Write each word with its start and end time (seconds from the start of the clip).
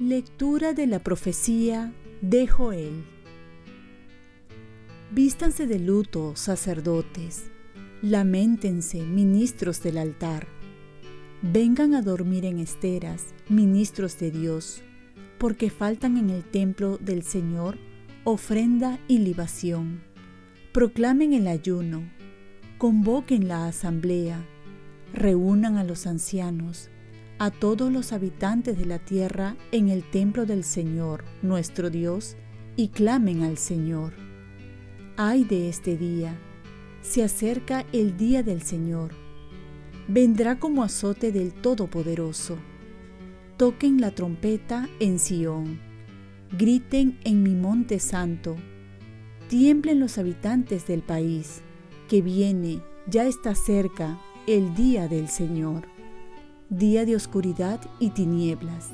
Lectura 0.00 0.72
de 0.74 0.88
la 0.88 0.98
profecía 0.98 1.92
de 2.20 2.48
Joel. 2.48 3.04
Vístanse 5.12 5.68
de 5.68 5.78
luto, 5.78 6.34
sacerdotes, 6.34 7.44
lamentense, 8.02 9.00
ministros 9.02 9.84
del 9.84 9.98
altar. 9.98 10.48
Vengan 11.42 11.94
a 11.94 12.02
dormir 12.02 12.44
en 12.44 12.58
esteras, 12.58 13.26
ministros 13.48 14.18
de 14.18 14.32
Dios, 14.32 14.82
porque 15.38 15.70
faltan 15.70 16.16
en 16.16 16.30
el 16.30 16.44
templo 16.44 16.98
del 16.98 17.22
Señor 17.22 17.78
ofrenda 18.24 18.98
y 19.06 19.18
libación. 19.18 20.02
Proclamen 20.72 21.34
el 21.34 21.46
ayuno, 21.46 22.10
convoquen 22.78 23.48
la 23.48 23.66
asamblea, 23.66 24.42
reúnan 25.12 25.76
a 25.76 25.84
los 25.84 26.06
ancianos, 26.06 26.88
a 27.38 27.50
todos 27.50 27.92
los 27.92 28.12
habitantes 28.12 28.78
de 28.78 28.86
la 28.86 28.98
tierra 28.98 29.56
en 29.72 29.90
el 29.90 30.08
templo 30.10 30.46
del 30.46 30.64
Señor, 30.64 31.24
nuestro 31.42 31.90
Dios, 31.90 32.36
y 32.76 32.88
clamen 32.88 33.42
al 33.42 33.58
Señor. 33.58 34.14
Ay 35.18 35.44
de 35.44 35.68
este 35.68 35.98
día, 35.98 36.34
se 37.02 37.22
acerca 37.22 37.84
el 37.92 38.16
día 38.16 38.42
del 38.42 38.62
Señor. 38.62 39.12
Vendrá 40.08 40.58
como 40.58 40.82
azote 40.82 41.30
del 41.30 41.52
Todopoderoso. 41.52 42.56
Toquen 43.56 44.00
la 44.00 44.10
trompeta 44.10 44.88
en 44.98 45.20
Sión, 45.20 45.78
griten 46.58 47.20
en 47.22 47.44
mi 47.44 47.54
monte 47.54 48.00
santo, 48.00 48.56
tiemblen 49.48 50.00
los 50.00 50.18
habitantes 50.18 50.88
del 50.88 51.02
país, 51.02 51.62
que 52.08 52.20
viene, 52.20 52.80
ya 53.06 53.26
está 53.26 53.54
cerca, 53.54 54.18
el 54.48 54.74
día 54.74 55.06
del 55.06 55.28
Señor. 55.28 55.86
Día 56.68 57.04
de 57.04 57.14
oscuridad 57.14 57.80
y 58.00 58.10
tinieblas, 58.10 58.90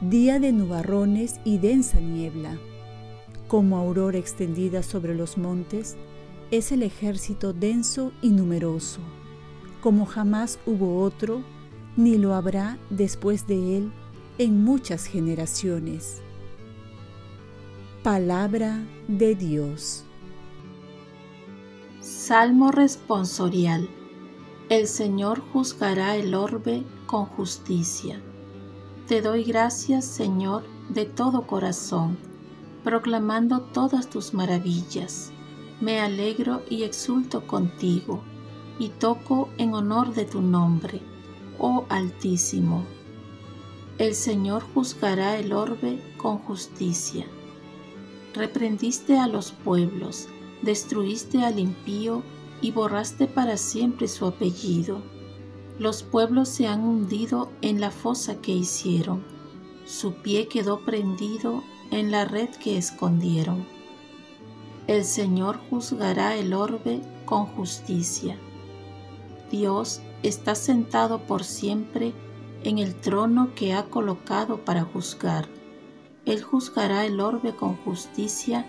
día 0.00 0.38
de 0.38 0.52
nubarrones 0.52 1.40
y 1.44 1.58
densa 1.58 1.98
niebla. 1.98 2.56
Como 3.48 3.76
aurora 3.76 4.18
extendida 4.18 4.84
sobre 4.84 5.16
los 5.16 5.36
montes, 5.36 5.96
es 6.52 6.70
el 6.70 6.84
ejército 6.84 7.52
denso 7.52 8.12
y 8.22 8.30
numeroso, 8.30 9.00
como 9.80 10.06
jamás 10.06 10.60
hubo 10.64 11.02
otro, 11.02 11.42
ni 12.00 12.16
lo 12.16 12.34
habrá 12.34 12.78
después 12.88 13.46
de 13.46 13.76
él 13.76 13.92
en 14.38 14.64
muchas 14.64 15.04
generaciones. 15.04 16.22
Palabra 18.02 18.82
de 19.06 19.34
Dios. 19.34 20.04
Salmo 22.00 22.72
responsorial. 22.72 23.86
El 24.70 24.86
Señor 24.86 25.42
juzgará 25.52 26.16
el 26.16 26.34
orbe 26.34 26.84
con 27.04 27.26
justicia. 27.26 28.18
Te 29.06 29.20
doy 29.20 29.44
gracias, 29.44 30.06
Señor, 30.06 30.62
de 30.88 31.04
todo 31.04 31.46
corazón, 31.46 32.16
proclamando 32.82 33.60
todas 33.60 34.08
tus 34.08 34.32
maravillas. 34.32 35.32
Me 35.82 36.00
alegro 36.00 36.62
y 36.70 36.84
exulto 36.84 37.46
contigo, 37.46 38.22
y 38.78 38.88
toco 38.88 39.50
en 39.58 39.74
honor 39.74 40.14
de 40.14 40.24
tu 40.24 40.40
nombre, 40.40 41.02
oh 41.60 41.84
Altísimo. 41.88 42.84
El 43.98 44.14
Señor 44.14 44.64
juzgará 44.74 45.36
el 45.38 45.52
orbe 45.52 46.02
con 46.16 46.38
justicia. 46.38 47.26
Reprendiste 48.34 49.18
a 49.18 49.26
los 49.26 49.52
pueblos, 49.52 50.28
destruiste 50.62 51.44
al 51.44 51.58
impío 51.58 52.22
y 52.62 52.70
borraste 52.70 53.26
para 53.26 53.56
siempre 53.56 54.08
su 54.08 54.24
apellido. 54.26 55.02
Los 55.78 56.02
pueblos 56.02 56.48
se 56.48 56.66
han 56.66 56.82
hundido 56.82 57.50
en 57.60 57.80
la 57.80 57.90
fosa 57.90 58.40
que 58.40 58.52
hicieron, 58.52 59.22
su 59.84 60.14
pie 60.14 60.46
quedó 60.46 60.84
prendido 60.84 61.64
en 61.90 62.10
la 62.10 62.24
red 62.24 62.48
que 62.50 62.78
escondieron. 62.78 63.66
El 64.86 65.04
Señor 65.04 65.58
juzgará 65.68 66.36
el 66.36 66.54
orbe 66.54 67.00
con 67.24 67.46
justicia. 67.46 68.38
Dios 69.50 70.00
está 70.22 70.54
sentado 70.54 71.26
por 71.26 71.44
siempre 71.44 72.12
en 72.64 72.78
el 72.78 72.94
trono 72.94 73.54
que 73.54 73.72
ha 73.72 73.84
colocado 73.84 74.64
para 74.64 74.82
juzgar. 74.82 75.48
Él 76.26 76.42
juzgará 76.42 77.06
el 77.06 77.20
orbe 77.20 77.56
con 77.56 77.76
justicia 77.76 78.66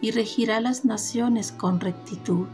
y 0.00 0.10
regirá 0.10 0.60
las 0.60 0.84
naciones 0.84 1.52
con 1.52 1.80
rectitud. 1.80 2.46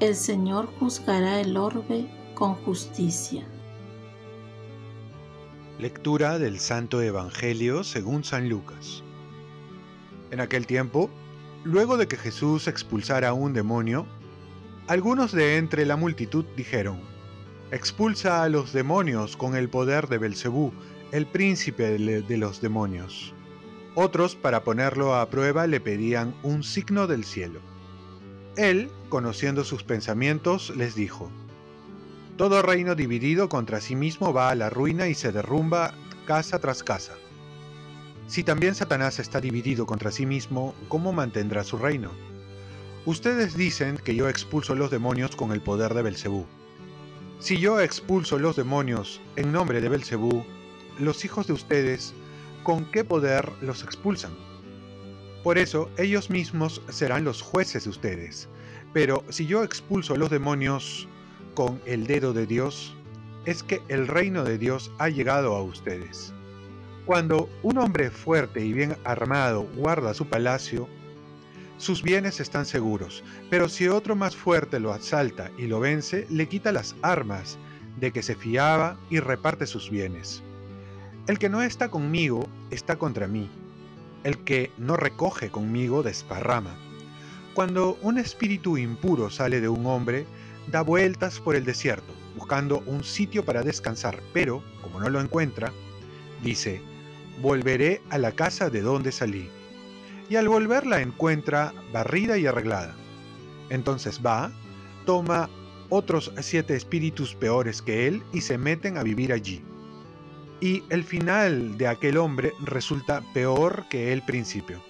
El 0.00 0.14
Señor 0.14 0.68
juzgará 0.78 1.40
el 1.40 1.56
orbe 1.56 2.08
con 2.34 2.54
justicia. 2.54 3.44
Lectura 5.78 6.38
del 6.38 6.60
Santo 6.60 7.02
Evangelio 7.02 7.82
según 7.82 8.22
San 8.22 8.48
Lucas. 8.48 9.02
En 10.30 10.40
aquel 10.40 10.66
tiempo, 10.66 11.10
luego 11.64 11.96
de 11.96 12.06
que 12.06 12.16
Jesús 12.16 12.68
expulsara 12.68 13.32
un 13.32 13.52
demonio, 13.52 14.06
algunos 14.86 15.32
de 15.32 15.56
entre 15.56 15.84
la 15.84 15.96
multitud 15.96 16.44
dijeron: 16.56 17.00
Expulsa 17.74 18.44
a 18.44 18.48
los 18.48 18.72
demonios 18.72 19.36
con 19.36 19.56
el 19.56 19.68
poder 19.68 20.06
de 20.06 20.18
Belcebú, 20.18 20.72
el 21.10 21.26
príncipe 21.26 21.98
de 21.98 22.38
los 22.38 22.60
demonios. 22.60 23.34
Otros, 23.96 24.36
para 24.36 24.62
ponerlo 24.62 25.16
a 25.16 25.28
prueba, 25.28 25.66
le 25.66 25.80
pedían 25.80 26.36
un 26.44 26.62
signo 26.62 27.08
del 27.08 27.24
cielo. 27.24 27.58
Él, 28.56 28.92
conociendo 29.08 29.64
sus 29.64 29.82
pensamientos, 29.82 30.72
les 30.76 30.94
dijo, 30.94 31.32
Todo 32.36 32.62
reino 32.62 32.94
dividido 32.94 33.48
contra 33.48 33.80
sí 33.80 33.96
mismo 33.96 34.32
va 34.32 34.50
a 34.50 34.54
la 34.54 34.70
ruina 34.70 35.08
y 35.08 35.14
se 35.14 35.32
derrumba 35.32 35.94
casa 36.28 36.60
tras 36.60 36.84
casa. 36.84 37.14
Si 38.28 38.44
también 38.44 38.76
Satanás 38.76 39.18
está 39.18 39.40
dividido 39.40 39.84
contra 39.84 40.12
sí 40.12 40.26
mismo, 40.26 40.76
¿cómo 40.86 41.12
mantendrá 41.12 41.64
su 41.64 41.76
reino? 41.76 42.12
Ustedes 43.04 43.56
dicen 43.56 43.98
que 43.98 44.14
yo 44.14 44.28
expulso 44.28 44.76
los 44.76 44.92
demonios 44.92 45.34
con 45.34 45.50
el 45.50 45.60
poder 45.60 45.92
de 45.92 46.02
Belcebú. 46.02 46.46
Si 47.44 47.58
yo 47.58 47.78
expulso 47.78 48.38
los 48.38 48.56
demonios 48.56 49.20
en 49.36 49.52
nombre 49.52 49.82
de 49.82 49.90
Belcebú, 49.90 50.46
los 50.98 51.26
hijos 51.26 51.46
de 51.46 51.52
ustedes, 51.52 52.14
¿con 52.62 52.90
qué 52.90 53.04
poder 53.04 53.52
los 53.60 53.82
expulsan? 53.82 54.32
Por 55.42 55.58
eso 55.58 55.90
ellos 55.98 56.30
mismos 56.30 56.80
serán 56.88 57.24
los 57.24 57.42
jueces 57.42 57.84
de 57.84 57.90
ustedes. 57.90 58.48
Pero 58.94 59.24
si 59.28 59.44
yo 59.44 59.62
expulso 59.62 60.16
los 60.16 60.30
demonios 60.30 61.06
con 61.52 61.82
el 61.84 62.06
dedo 62.06 62.32
de 62.32 62.46
Dios, 62.46 62.96
es 63.44 63.62
que 63.62 63.82
el 63.88 64.08
reino 64.08 64.42
de 64.42 64.56
Dios 64.56 64.90
ha 64.96 65.10
llegado 65.10 65.54
a 65.54 65.62
ustedes. 65.62 66.32
Cuando 67.04 67.50
un 67.62 67.76
hombre 67.76 68.10
fuerte 68.10 68.64
y 68.64 68.72
bien 68.72 68.96
armado 69.04 69.68
guarda 69.76 70.14
su 70.14 70.24
palacio, 70.24 70.88
sus 71.76 72.02
bienes 72.02 72.40
están 72.40 72.66
seguros, 72.66 73.24
pero 73.50 73.68
si 73.68 73.88
otro 73.88 74.14
más 74.14 74.36
fuerte 74.36 74.78
lo 74.80 74.92
asalta 74.92 75.50
y 75.58 75.66
lo 75.66 75.80
vence, 75.80 76.26
le 76.30 76.48
quita 76.48 76.72
las 76.72 76.94
armas 77.02 77.58
de 77.98 78.12
que 78.12 78.22
se 78.22 78.34
fiaba 78.34 78.96
y 79.10 79.20
reparte 79.20 79.66
sus 79.66 79.90
bienes. 79.90 80.42
El 81.26 81.38
que 81.38 81.48
no 81.48 81.62
está 81.62 81.88
conmigo 81.88 82.48
está 82.70 82.96
contra 82.96 83.26
mí, 83.26 83.50
el 84.24 84.38
que 84.44 84.70
no 84.78 84.96
recoge 84.96 85.50
conmigo 85.50 86.02
desparrama. 86.02 86.74
Cuando 87.54 87.98
un 88.02 88.18
espíritu 88.18 88.76
impuro 88.78 89.30
sale 89.30 89.60
de 89.60 89.68
un 89.68 89.86
hombre, 89.86 90.26
da 90.70 90.82
vueltas 90.82 91.40
por 91.40 91.56
el 91.56 91.64
desierto, 91.64 92.12
buscando 92.36 92.82
un 92.86 93.04
sitio 93.04 93.44
para 93.44 93.62
descansar, 93.62 94.20
pero, 94.32 94.62
como 94.82 95.00
no 95.00 95.08
lo 95.08 95.20
encuentra, 95.20 95.72
dice, 96.42 96.80
volveré 97.40 98.00
a 98.10 98.18
la 98.18 98.32
casa 98.32 98.70
de 98.70 98.80
donde 98.80 99.12
salí. 99.12 99.48
Y 100.28 100.36
al 100.36 100.48
volver 100.48 100.86
la 100.86 101.00
encuentra 101.00 101.72
barrida 101.92 102.38
y 102.38 102.46
arreglada. 102.46 102.94
Entonces 103.70 104.20
va, 104.24 104.50
toma 105.04 105.50
otros 105.90 106.32
siete 106.40 106.74
espíritus 106.74 107.34
peores 107.34 107.82
que 107.82 108.06
él 108.06 108.22
y 108.32 108.40
se 108.40 108.58
meten 108.58 108.96
a 108.96 109.02
vivir 109.02 109.32
allí 109.32 109.62
y 110.64 110.82
el 110.88 111.04
final 111.04 111.76
de 111.76 111.88
aquel 111.88 112.16
hombre 112.16 112.54
resulta 112.64 113.22
peor 113.34 113.84
que 113.90 114.14
el 114.14 114.22
principio. 114.22 114.80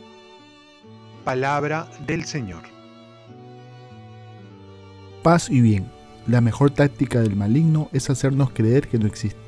Palabra 1.24 1.90
del 2.06 2.24
Señor. 2.24 2.62
Paz 5.24 5.50
y 5.50 5.60
bien. 5.60 5.90
La 6.28 6.40
mejor 6.40 6.70
táctica 6.70 7.20
del 7.20 7.34
maligno 7.34 7.88
es 7.92 8.08
hacernos 8.08 8.50
creer 8.50 8.86
que 8.86 8.98
no 8.98 9.06
existe. 9.08 9.40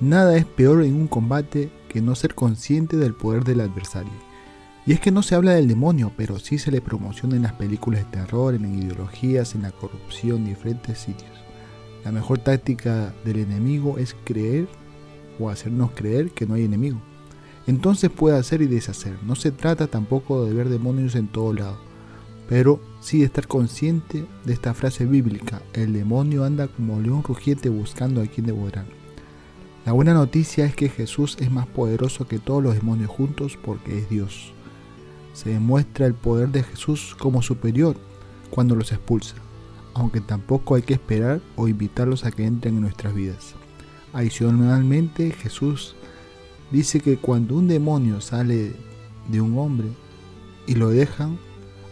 Nada 0.00 0.36
es 0.36 0.44
peor 0.44 0.82
en 0.82 0.94
un 0.94 1.08
combate 1.08 1.70
que 1.88 2.02
no 2.02 2.14
ser 2.16 2.34
consciente 2.34 2.98
del 2.98 3.14
poder 3.14 3.42
del 3.42 3.62
adversario. 3.62 4.12
Y 4.84 4.92
es 4.92 5.00
que 5.00 5.12
no 5.12 5.22
se 5.22 5.36
habla 5.36 5.52
del 5.52 5.68
demonio, 5.68 6.12
pero 6.16 6.40
sí 6.40 6.58
se 6.58 6.72
le 6.72 6.80
promociona 6.80 7.36
en 7.36 7.42
las 7.42 7.52
películas 7.52 8.00
de 8.00 8.18
terror, 8.18 8.54
en 8.54 8.82
ideologías, 8.82 9.54
en 9.54 9.62
la 9.62 9.70
corrupción 9.70 10.38
en 10.38 10.46
diferentes 10.46 10.98
sitios. 10.98 11.30
La 12.04 12.10
mejor 12.10 12.38
táctica 12.38 13.14
del 13.24 13.38
enemigo 13.38 13.98
es 13.98 14.16
creer 14.24 14.66
o 15.38 15.50
hacernos 15.50 15.92
creer 15.92 16.32
que 16.32 16.46
no 16.46 16.54
hay 16.54 16.64
enemigo. 16.64 17.00
entonces 17.68 18.10
puede 18.10 18.36
hacer 18.36 18.60
y 18.60 18.66
deshacer. 18.66 19.14
No 19.22 19.36
se 19.36 19.52
trata 19.52 19.86
tampoco 19.86 20.44
de 20.44 20.52
ver 20.52 20.68
demonios 20.68 21.14
en 21.14 21.28
todo 21.28 21.52
lado, 21.52 21.78
pero 22.48 22.80
sí 23.00 23.20
de 23.20 23.26
estar 23.26 23.46
consciente 23.46 24.26
de 24.44 24.52
esta 24.52 24.74
frase 24.74 25.06
bíblica, 25.06 25.62
el 25.74 25.92
demonio 25.92 26.44
anda 26.44 26.66
como 26.66 27.00
león 27.00 27.22
rugiente 27.22 27.68
buscando 27.68 28.20
a 28.20 28.26
quien 28.26 28.46
devorar. 28.46 28.84
La 29.86 29.92
buena 29.92 30.12
noticia 30.12 30.64
es 30.64 30.74
que 30.74 30.88
Jesús 30.88 31.36
es 31.40 31.52
más 31.52 31.68
poderoso 31.68 32.26
que 32.26 32.40
todos 32.40 32.62
los 32.62 32.74
demonios 32.74 33.10
juntos 33.10 33.56
porque 33.64 33.98
es 33.98 34.10
Dios. 34.10 34.52
Se 35.42 35.50
demuestra 35.50 36.06
el 36.06 36.14
poder 36.14 36.50
de 36.50 36.62
Jesús 36.62 37.16
como 37.18 37.42
superior 37.42 37.96
cuando 38.50 38.76
los 38.76 38.92
expulsa, 38.92 39.34
aunque 39.92 40.20
tampoco 40.20 40.76
hay 40.76 40.82
que 40.82 40.94
esperar 40.94 41.40
o 41.56 41.66
invitarlos 41.66 42.24
a 42.24 42.30
que 42.30 42.44
entren 42.44 42.76
en 42.76 42.82
nuestras 42.82 43.12
vidas. 43.12 43.54
Adicionalmente, 44.12 45.32
Jesús 45.32 45.96
dice 46.70 47.00
que 47.00 47.16
cuando 47.16 47.56
un 47.56 47.66
demonio 47.66 48.20
sale 48.20 48.72
de 49.28 49.40
un 49.40 49.58
hombre 49.58 49.88
y 50.68 50.76
lo 50.76 50.90
dejan, 50.90 51.38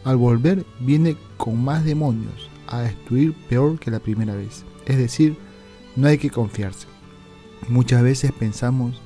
al 0.04 0.16
volver 0.16 0.64
viene 0.78 1.16
con 1.36 1.60
más 1.64 1.84
demonios 1.84 2.48
a 2.68 2.82
destruir 2.82 3.34
peor 3.48 3.80
que 3.80 3.90
la 3.90 3.98
primera 3.98 4.36
vez. 4.36 4.64
Es 4.86 4.96
decir, 4.96 5.36
no 5.96 6.06
hay 6.06 6.18
que 6.18 6.30
confiarse. 6.30 6.86
Muchas 7.68 8.02
veces 8.04 8.30
pensamos 8.30 9.00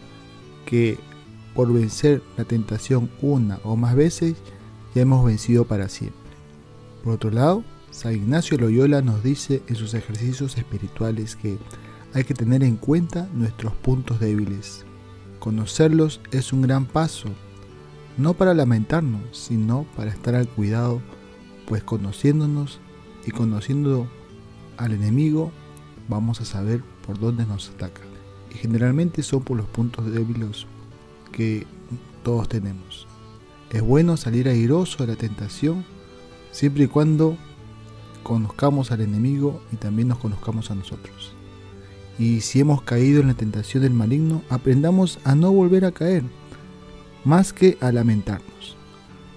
que 0.67 0.99
por 1.54 1.72
vencer 1.72 2.22
la 2.36 2.44
tentación 2.44 3.10
una 3.22 3.60
o 3.64 3.76
más 3.76 3.94
veces 3.94 4.34
ya 4.94 5.02
hemos 5.02 5.24
vencido 5.24 5.64
para 5.64 5.88
siempre. 5.88 6.18
Por 7.02 7.14
otro 7.14 7.30
lado, 7.30 7.64
San 7.90 8.14
Ignacio 8.14 8.58
Loyola 8.58 9.02
nos 9.02 9.22
dice 9.22 9.62
en 9.68 9.76
sus 9.76 9.94
ejercicios 9.94 10.56
espirituales 10.56 11.36
que 11.36 11.58
hay 12.12 12.24
que 12.24 12.34
tener 12.34 12.62
en 12.62 12.76
cuenta 12.76 13.28
nuestros 13.34 13.72
puntos 13.74 14.20
débiles. 14.20 14.84
Conocerlos 15.38 16.20
es 16.32 16.52
un 16.52 16.62
gran 16.62 16.86
paso, 16.86 17.28
no 18.16 18.34
para 18.34 18.54
lamentarnos, 18.54 19.22
sino 19.32 19.86
para 19.96 20.10
estar 20.10 20.34
al 20.34 20.48
cuidado, 20.48 21.02
pues 21.66 21.82
conociéndonos 21.82 22.80
y 23.26 23.30
conociendo 23.30 24.08
al 24.76 24.92
enemigo, 24.92 25.52
vamos 26.08 26.40
a 26.40 26.44
saber 26.44 26.82
por 27.06 27.18
dónde 27.18 27.46
nos 27.46 27.70
ataca. 27.70 28.02
Y 28.52 28.58
generalmente 28.58 29.22
son 29.22 29.42
por 29.42 29.56
los 29.56 29.66
puntos 29.66 30.10
débiles 30.10 30.66
que 31.34 31.66
todos 32.22 32.48
tenemos. 32.48 33.06
Es 33.70 33.82
bueno 33.82 34.16
salir 34.16 34.48
airoso 34.48 35.04
de 35.04 35.12
la 35.12 35.19
tentación 35.19 35.84
siempre 36.52 36.84
y 36.84 36.86
cuando 36.86 37.36
conozcamos 38.22 38.92
al 38.92 39.00
enemigo 39.00 39.60
y 39.72 39.76
también 39.76 40.08
nos 40.08 40.19
conozcamos 40.19 40.70
a 40.70 40.76
nosotros. 40.76 41.34
Y 42.19 42.42
si 42.42 42.60
hemos 42.60 42.82
caído 42.82 43.20
en 43.20 43.26
la 43.26 43.34
tentación 43.34 43.82
del 43.82 43.92
maligno, 43.92 44.42
aprendamos 44.48 45.19
a 45.25 45.34
no 45.34 45.50
volver 45.52 45.84
a 45.84 45.90
caer, 45.90 46.22
más 47.25 47.52
que 47.52 47.76
a 47.81 47.90
lamentarnos. 47.90 48.76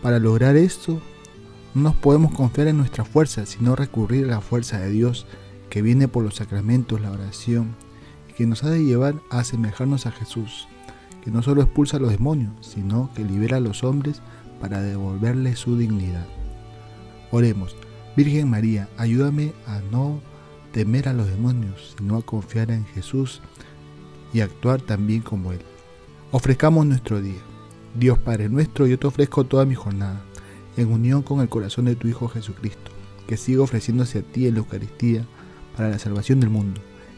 Para 0.04 0.20
lograr 0.20 0.56
esto, 0.56 1.02
no 1.74 1.82
nos 1.82 1.96
podemos 1.96 2.32
confiar 2.34 2.68
en 2.68 2.78
nuestra 2.78 3.04
fuerza, 3.04 3.48
sino 3.48 3.76
recurrir 3.76 4.26
a 4.26 4.36
la 4.36 4.42
fuerza 4.42 4.80
de 4.80 4.92
Dios 4.92 5.26
que 5.72 5.82
viene 5.82 6.08
por 6.08 6.24
los 6.24 6.36
sacramentos, 6.36 7.02
la 7.02 7.12
oración, 7.12 7.76
y 8.30 8.34
que 8.34 8.46
nos 8.46 8.64
ha 8.64 8.70
de 8.70 8.86
llevar 8.86 9.16
a 9.32 9.40
asemejarnos 9.40 10.06
a 10.06 10.12
Jesús, 10.12 10.68
que 11.28 11.34
no 11.34 11.44
solo 11.44 11.62
expulsa 11.62 11.98
a 11.98 12.00
los 12.00 12.12
demonios, 12.12 12.54
sino 12.62 13.10
que 13.14 13.22
libera 13.22 13.58
a 13.58 13.60
los 13.60 13.84
hombres 13.84 14.22
para 14.62 14.82
devolverles 14.82 15.60
su 15.60 15.76
dignidad. 15.76 16.26
Oremos, 17.32 17.76
Virgen 18.16 18.50
María, 18.50 18.88
ayúdame 18.96 19.52
a 19.66 19.82
no 19.92 20.22
temer 20.72 21.10
a 21.10 21.14
los 21.14 21.28
demonios, 21.28 21.96
sino 21.98 22.16
a 22.16 22.22
confiar 22.22 22.72
en 22.72 22.86
Jesús 22.86 23.42
y 24.32 24.40
actuar 24.40 24.80
también 24.80 25.20
como 25.20 25.52
Él. 25.52 25.60
Ofrezcamos 26.32 26.86
nuestro 26.86 27.22
día. 27.22 27.42
Dios 27.94 28.18
Padre 28.20 28.48
nuestro, 28.48 28.88
yo 28.88 28.98
te 28.98 29.08
ofrezco 29.08 29.44
toda 29.44 29.66
mi 29.66 29.76
jornada, 29.76 30.22
en 30.78 30.90
unión 30.90 31.24
con 31.24 31.42
el 31.42 31.50
corazón 31.50 31.84
de 31.84 31.98
tu 31.98 32.08
Hijo 32.08 32.30
Jesucristo, 32.30 32.90
que 33.28 33.36
siga 33.36 33.64
ofreciéndose 33.64 34.20
a 34.20 34.22
ti 34.22 34.48
en 34.48 34.54
la 34.54 34.60
Eucaristía 34.60 35.26
para 35.76 35.90
la 35.90 36.00
salvación 36.00 36.40
del 36.40 36.52
mundo 36.52 36.80